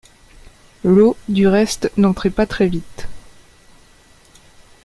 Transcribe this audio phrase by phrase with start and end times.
[0.83, 3.07] L’eau, du reste, n’entrait pas très vite.